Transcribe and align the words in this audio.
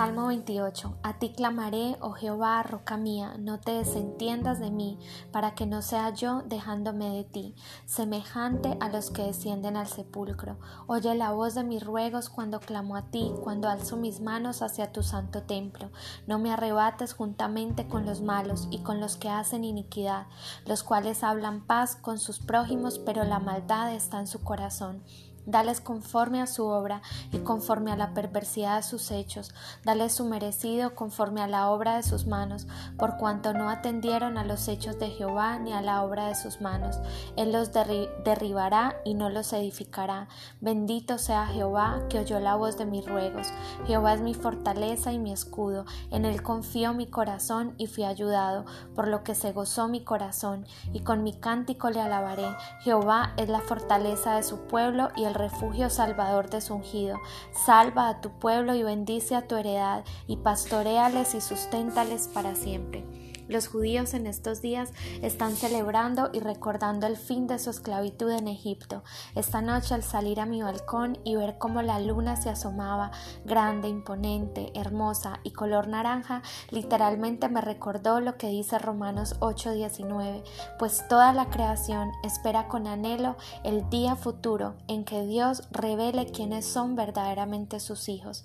Salmo 0.00 0.28
28. 0.28 0.96
A 1.02 1.18
ti 1.18 1.28
clamaré, 1.28 1.98
oh 2.00 2.12
Jehová, 2.12 2.62
roca 2.62 2.96
mía, 2.96 3.34
no 3.38 3.60
te 3.60 3.72
desentiendas 3.72 4.58
de 4.58 4.70
mí, 4.70 4.98
para 5.30 5.54
que 5.54 5.66
no 5.66 5.82
sea 5.82 6.08
yo 6.08 6.40
dejándome 6.46 7.10
de 7.10 7.24
ti, 7.24 7.54
semejante 7.84 8.78
a 8.80 8.88
los 8.88 9.10
que 9.10 9.24
descienden 9.24 9.76
al 9.76 9.88
sepulcro. 9.88 10.56
Oye 10.86 11.14
la 11.14 11.32
voz 11.32 11.54
de 11.54 11.64
mis 11.64 11.84
ruegos 11.84 12.30
cuando 12.30 12.60
clamo 12.60 12.96
a 12.96 13.10
ti, 13.10 13.30
cuando 13.44 13.68
alzo 13.68 13.98
mis 13.98 14.22
manos 14.22 14.62
hacia 14.62 14.90
tu 14.90 15.02
santo 15.02 15.42
templo. 15.42 15.90
No 16.26 16.38
me 16.38 16.50
arrebates 16.50 17.12
juntamente 17.12 17.86
con 17.86 18.06
los 18.06 18.22
malos 18.22 18.68
y 18.70 18.78
con 18.78 19.00
los 19.00 19.18
que 19.18 19.28
hacen 19.28 19.64
iniquidad, 19.64 20.28
los 20.64 20.82
cuales 20.82 21.22
hablan 21.22 21.66
paz 21.66 21.94
con 21.94 22.18
sus 22.18 22.38
prójimos, 22.38 22.98
pero 22.98 23.24
la 23.24 23.38
maldad 23.38 23.92
está 23.92 24.18
en 24.18 24.28
su 24.28 24.42
corazón. 24.42 25.02
Dales 25.46 25.80
conforme 25.80 26.40
a 26.40 26.46
su 26.46 26.66
obra 26.66 27.02
y 27.32 27.38
conforme 27.38 27.90
a 27.90 27.96
la 27.96 28.14
perversidad 28.14 28.76
de 28.76 28.82
sus 28.82 29.10
hechos, 29.10 29.52
dales 29.84 30.12
su 30.12 30.24
merecido 30.24 30.94
conforme 30.94 31.40
a 31.42 31.46
la 31.46 31.70
obra 31.70 31.96
de 31.96 32.02
sus 32.02 32.26
manos, 32.26 32.66
por 32.98 33.16
cuanto 33.16 33.52
no 33.52 33.70
atendieron 33.70 34.38
a 34.38 34.44
los 34.44 34.68
hechos 34.68 34.98
de 34.98 35.08
Jehová 35.08 35.58
ni 35.58 35.72
a 35.72 35.82
la 35.82 36.02
obra 36.02 36.28
de 36.28 36.34
sus 36.34 36.60
manos. 36.60 36.98
Él 37.36 37.52
los 37.52 37.72
derribará 37.72 38.96
y 39.04 39.14
no 39.14 39.30
los 39.30 39.52
edificará. 39.52 40.28
Bendito 40.60 41.18
sea 41.18 41.46
Jehová, 41.46 42.00
que 42.08 42.20
oyó 42.20 42.40
la 42.40 42.56
voz 42.56 42.76
de 42.76 42.86
mis 42.86 43.06
ruegos. 43.06 43.48
Jehová 43.86 44.14
es 44.14 44.20
mi 44.20 44.34
fortaleza 44.34 45.12
y 45.12 45.18
mi 45.18 45.32
escudo, 45.32 45.84
en 46.10 46.24
él 46.24 46.42
confió 46.42 46.94
mi 46.94 47.06
corazón 47.06 47.74
y 47.78 47.86
fui 47.86 48.04
ayudado, 48.04 48.64
por 48.94 49.08
lo 49.08 49.24
que 49.24 49.34
se 49.34 49.52
gozó 49.52 49.88
mi 49.88 50.02
corazón, 50.04 50.66
y 50.92 51.00
con 51.00 51.22
mi 51.22 51.32
cántico 51.32 51.90
le 51.90 52.00
alabaré. 52.00 52.56
Jehová 52.80 53.32
es 53.36 53.48
la 53.48 53.60
fortaleza 53.60 54.36
de 54.36 54.42
su 54.42 54.66
pueblo 54.66 55.08
y 55.16 55.24
el 55.24 55.29
refugio 55.34 55.90
salvador 55.90 56.50
de 56.50 56.60
su 56.60 56.74
ungido. 56.74 57.18
Salva 57.66 58.08
a 58.08 58.20
tu 58.20 58.30
pueblo 58.30 58.74
y 58.74 58.82
bendice 58.82 59.34
a 59.34 59.46
tu 59.46 59.56
heredad, 59.56 60.04
y 60.26 60.36
pastoreales 60.36 61.34
y 61.34 61.40
susténtales 61.40 62.28
para 62.28 62.54
siempre. 62.54 63.04
Los 63.50 63.66
judíos 63.66 64.14
en 64.14 64.28
estos 64.28 64.62
días 64.62 64.92
están 65.22 65.56
celebrando 65.56 66.30
y 66.32 66.38
recordando 66.38 67.08
el 67.08 67.16
fin 67.16 67.48
de 67.48 67.58
su 67.58 67.70
esclavitud 67.70 68.30
en 68.30 68.46
Egipto. 68.46 69.02
Esta 69.34 69.60
noche 69.60 69.92
al 69.92 70.04
salir 70.04 70.38
a 70.38 70.46
mi 70.46 70.62
balcón 70.62 71.18
y 71.24 71.34
ver 71.34 71.58
cómo 71.58 71.82
la 71.82 71.98
luna 71.98 72.36
se 72.36 72.48
asomaba, 72.48 73.10
grande, 73.44 73.88
imponente, 73.88 74.70
hermosa 74.76 75.40
y 75.42 75.50
color 75.50 75.88
naranja, 75.88 76.42
literalmente 76.70 77.48
me 77.48 77.60
recordó 77.60 78.20
lo 78.20 78.36
que 78.38 78.46
dice 78.46 78.78
Romanos 78.78 79.34
8:19, 79.40 80.44
pues 80.78 81.08
toda 81.08 81.32
la 81.32 81.50
creación 81.50 82.12
espera 82.22 82.68
con 82.68 82.86
anhelo 82.86 83.36
el 83.64 83.90
día 83.90 84.14
futuro 84.14 84.74
en 84.86 85.04
que 85.04 85.26
Dios 85.26 85.64
revele 85.72 86.26
quiénes 86.26 86.66
son 86.66 86.94
verdaderamente 86.94 87.80
sus 87.80 88.08
hijos. 88.08 88.44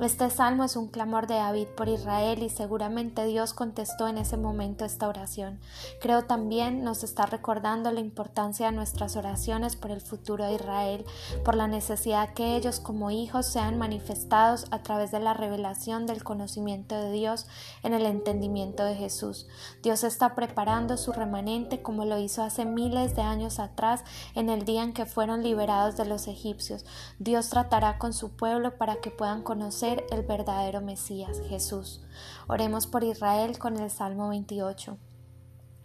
Este 0.00 0.28
salmo 0.28 0.64
es 0.64 0.74
un 0.74 0.88
clamor 0.88 1.28
de 1.28 1.36
David 1.36 1.68
por 1.76 1.88
Israel 1.88 2.42
y 2.42 2.48
seguramente 2.48 3.24
Dios 3.26 3.54
contestó 3.54 4.08
en 4.08 4.18
ese 4.18 4.39
momento 4.42 4.84
esta 4.84 5.08
oración. 5.08 5.60
Creo 6.00 6.24
también 6.24 6.82
nos 6.84 7.04
está 7.04 7.26
recordando 7.26 7.90
la 7.90 8.00
importancia 8.00 8.66
de 8.66 8.72
nuestras 8.72 9.16
oraciones 9.16 9.76
por 9.76 9.90
el 9.90 10.00
futuro 10.00 10.44
de 10.44 10.54
Israel, 10.54 11.04
por 11.44 11.54
la 11.54 11.68
necesidad 11.68 12.34
que 12.34 12.56
ellos 12.56 12.80
como 12.80 13.10
hijos 13.10 13.46
sean 13.46 13.78
manifestados 13.78 14.66
a 14.70 14.82
través 14.82 15.10
de 15.10 15.20
la 15.20 15.34
revelación 15.34 16.06
del 16.06 16.24
conocimiento 16.24 16.94
de 16.94 17.12
Dios 17.12 17.46
en 17.82 17.94
el 17.94 18.06
entendimiento 18.06 18.84
de 18.84 18.94
Jesús. 18.94 19.46
Dios 19.82 20.04
está 20.04 20.34
preparando 20.34 20.96
su 20.96 21.12
remanente 21.12 21.82
como 21.82 22.04
lo 22.04 22.18
hizo 22.18 22.42
hace 22.42 22.64
miles 22.64 23.16
de 23.16 23.22
años 23.22 23.58
atrás 23.58 24.04
en 24.34 24.48
el 24.48 24.64
día 24.64 24.82
en 24.82 24.92
que 24.92 25.06
fueron 25.06 25.42
liberados 25.42 25.96
de 25.96 26.04
los 26.04 26.28
egipcios. 26.28 26.84
Dios 27.18 27.50
tratará 27.50 27.98
con 27.98 28.12
su 28.12 28.30
pueblo 28.30 28.76
para 28.76 28.96
que 28.96 29.10
puedan 29.10 29.42
conocer 29.42 30.04
el 30.10 30.22
verdadero 30.22 30.80
Mesías, 30.80 31.40
Jesús. 31.48 32.02
Oremos 32.48 32.86
por 32.86 33.04
Israel 33.04 33.58
con 33.58 33.78
el 33.78 33.90
Salmo 33.90 34.19
28. 34.20 35.09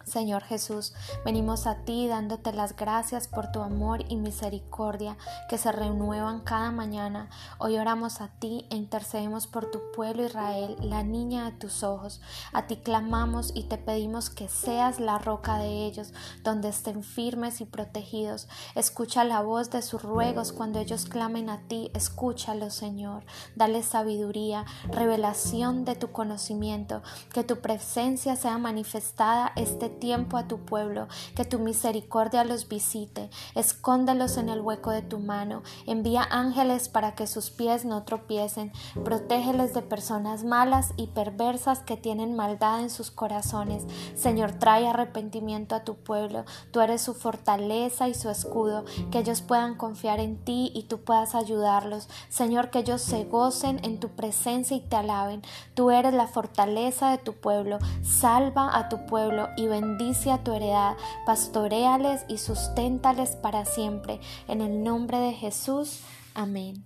Señor 0.06 0.44
Jesús, 0.44 0.94
venimos 1.24 1.66
a 1.66 1.78
ti 1.78 2.06
dándote 2.06 2.52
las 2.52 2.76
gracias 2.76 3.26
por 3.26 3.50
tu 3.50 3.60
amor 3.60 4.04
y 4.08 4.14
misericordia 4.14 5.16
que 5.48 5.58
se 5.58 5.72
renuevan 5.72 6.42
cada 6.42 6.70
mañana. 6.70 7.28
Hoy 7.58 7.76
oramos 7.76 8.20
a 8.20 8.28
ti 8.28 8.68
e 8.70 8.76
intercedemos 8.76 9.48
por 9.48 9.68
tu 9.68 9.80
pueblo 9.90 10.24
Israel, 10.24 10.76
la 10.80 11.02
niña 11.02 11.46
de 11.46 11.58
tus 11.58 11.82
ojos. 11.82 12.20
A 12.52 12.68
ti 12.68 12.76
clamamos 12.76 13.50
y 13.52 13.64
te 13.64 13.78
pedimos 13.78 14.30
que 14.30 14.48
seas 14.48 15.00
la 15.00 15.18
roca 15.18 15.58
de 15.58 15.86
ellos, 15.86 16.12
donde 16.44 16.68
estén 16.68 17.02
firmes 17.02 17.60
y 17.60 17.64
protegidos. 17.64 18.46
Escucha 18.76 19.24
la 19.24 19.42
voz 19.42 19.70
de 19.70 19.82
sus 19.82 20.02
ruegos 20.02 20.52
cuando 20.52 20.78
ellos 20.78 21.06
clamen 21.06 21.50
a 21.50 21.62
ti. 21.66 21.90
Escúchalo, 21.94 22.70
Señor. 22.70 23.24
Dale 23.56 23.82
sabiduría, 23.82 24.66
revelación 24.88 25.84
de 25.84 25.96
tu 25.96 26.12
conocimiento, 26.12 27.02
que 27.34 27.42
tu 27.42 27.56
presencia 27.56 28.36
sea 28.36 28.56
manifestada 28.58 29.50
este 29.56 29.95
tiempo 29.98 30.36
a 30.36 30.46
tu 30.46 30.58
pueblo, 30.58 31.08
que 31.34 31.44
tu 31.44 31.58
misericordia 31.58 32.44
los 32.44 32.68
visite, 32.68 33.30
escóndelos 33.54 34.36
en 34.36 34.48
el 34.48 34.60
hueco 34.60 34.90
de 34.90 35.02
tu 35.02 35.18
mano, 35.18 35.62
envía 35.86 36.26
ángeles 36.30 36.88
para 36.88 37.14
que 37.14 37.26
sus 37.26 37.50
pies 37.50 37.84
no 37.84 38.04
tropiecen, 38.04 38.72
protégeles 39.04 39.74
de 39.74 39.82
personas 39.82 40.44
malas 40.44 40.92
y 40.96 41.08
perversas 41.08 41.80
que 41.80 41.96
tienen 41.96 42.36
maldad 42.36 42.80
en 42.80 42.90
sus 42.90 43.10
corazones. 43.10 43.84
Señor, 44.14 44.52
trae 44.52 44.86
arrepentimiento 44.86 45.74
a 45.74 45.84
tu 45.84 45.94
pueblo, 45.94 46.44
tú 46.70 46.80
eres 46.80 47.00
su 47.00 47.14
fortaleza 47.14 48.08
y 48.08 48.14
su 48.14 48.30
escudo, 48.30 48.84
que 49.10 49.20
ellos 49.20 49.40
puedan 49.40 49.76
confiar 49.76 50.20
en 50.20 50.36
ti 50.44 50.70
y 50.74 50.84
tú 50.84 51.00
puedas 51.00 51.34
ayudarlos. 51.34 52.08
Señor, 52.28 52.70
que 52.70 52.80
ellos 52.80 53.00
se 53.00 53.24
gocen 53.24 53.80
en 53.82 53.98
tu 54.00 54.10
presencia 54.10 54.76
y 54.76 54.80
te 54.80 54.96
alaben. 54.96 55.42
Tú 55.74 55.90
eres 55.90 56.12
la 56.12 56.26
fortaleza 56.26 57.10
de 57.10 57.18
tu 57.18 57.32
pueblo, 57.34 57.78
salva 58.02 58.76
a 58.76 58.88
tu 58.88 59.06
pueblo 59.06 59.48
y 59.56 59.66
bendice 59.66 59.85
bendice 59.86 60.32
a 60.32 60.42
tu 60.42 60.52
heredad, 60.52 60.96
pastoreales 61.24 62.24
y 62.28 62.38
susténtales 62.38 63.36
para 63.36 63.64
siempre. 63.64 64.20
En 64.48 64.60
el 64.60 64.82
nombre 64.82 65.18
de 65.18 65.32
Jesús. 65.32 66.00
Amén. 66.34 66.84